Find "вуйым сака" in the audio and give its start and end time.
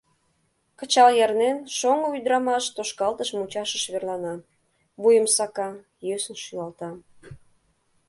5.01-5.69